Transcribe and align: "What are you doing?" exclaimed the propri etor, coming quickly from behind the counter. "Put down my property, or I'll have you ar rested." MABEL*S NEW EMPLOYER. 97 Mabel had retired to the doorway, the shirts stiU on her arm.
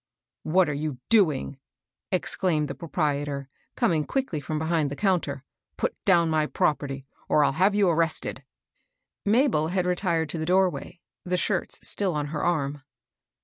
"What 0.55 0.67
are 0.67 0.73
you 0.73 0.97
doing?" 1.09 1.59
exclaimed 2.11 2.67
the 2.67 2.73
propri 2.73 3.23
etor, 3.23 3.45
coming 3.75 4.03
quickly 4.03 4.39
from 4.41 4.57
behind 4.57 4.89
the 4.89 4.95
counter. 4.95 5.43
"Put 5.77 5.93
down 6.05 6.27
my 6.27 6.47
property, 6.47 7.05
or 7.29 7.43
I'll 7.43 7.51
have 7.51 7.75
you 7.75 7.87
ar 7.87 7.95
rested." 7.95 8.43
MABEL*S 9.27 9.27
NEW 9.27 9.31
EMPLOYER. 9.31 9.61
97 9.61 9.61
Mabel 9.61 9.67
had 9.67 9.85
retired 9.85 10.29
to 10.29 10.37
the 10.39 10.45
doorway, 10.47 10.99
the 11.23 11.37
shirts 11.37 11.77
stiU 11.81 12.15
on 12.15 12.25
her 12.33 12.43
arm. 12.43 12.81